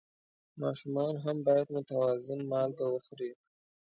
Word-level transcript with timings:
ماشومان 0.61 1.13
هم 1.23 1.37
باید 1.47 1.67
متوازن 1.75 2.39
مالګه 2.51 2.85
وخوري. 2.89 3.31